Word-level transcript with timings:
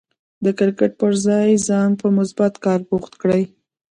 د 0.43 0.45
کرکټ 0.59 0.91
پر 1.01 1.11
ځای 1.27 1.49
ځان 1.67 1.89
په 2.01 2.07
مثبت 2.17 2.53
کار 2.65 2.79
بوخت 2.89 3.13
کړئ. 3.21 3.43